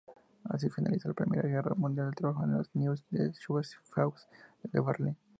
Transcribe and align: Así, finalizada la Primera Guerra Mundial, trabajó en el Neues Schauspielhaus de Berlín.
Así, 0.45 0.67
finalizada 0.71 1.11
la 1.11 1.23
Primera 1.23 1.47
Guerra 1.47 1.75
Mundial, 1.75 2.15
trabajó 2.15 2.43
en 2.45 2.55
el 2.55 2.65
Neues 2.73 3.03
Schauspielhaus 3.35 4.27
de 4.63 4.79
Berlín. 4.81 5.15